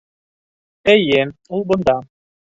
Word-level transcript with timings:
Эйе, 0.93 1.19
ул 1.59 1.65
бында. 1.73 1.95